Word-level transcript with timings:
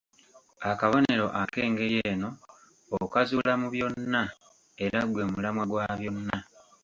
Akabonero 0.69 1.27
ak'engeri 1.41 1.97
eno 2.11 2.29
okazuula 3.03 3.53
mu 3.61 3.67
byonna 3.73 4.23
era 4.85 4.99
gwe 5.11 5.23
mulamwa 5.31 5.63
gwa 5.71 5.85
byonna. 5.99 6.37